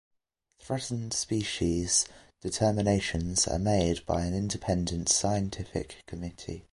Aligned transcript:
Threatened 0.57 1.13
species 1.13 2.05
determinations 2.41 3.47
are 3.47 3.59
made 3.59 4.03
by 4.07 4.25
an 4.25 4.33
Independent 4.33 5.09
Scientific 5.09 5.97
Committee. 6.07 6.65